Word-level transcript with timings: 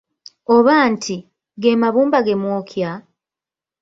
Oba 0.55 0.75
nti, 0.93 1.15
“Gemabumba 1.61 2.19
gemookya? 2.25 2.91